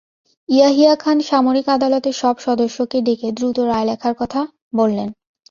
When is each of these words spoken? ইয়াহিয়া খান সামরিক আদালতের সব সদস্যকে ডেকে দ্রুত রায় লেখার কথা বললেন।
ইয়াহিয়া 0.49 0.93
খান 0.95 1.17
সামরিক 1.21 1.67
আদালতের 1.69 2.15
সব 2.21 2.35
সদস্যকে 2.39 2.97
ডেকে 3.01 3.29
দ্রুত 3.31 3.57
রায় 3.61 3.85
লেখার 3.85 4.13
কথা 4.15 4.41
বললেন। 4.75 5.09